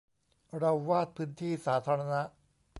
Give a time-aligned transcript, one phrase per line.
[0.59, 2.21] เราวาดพื้นที่สาธารณะ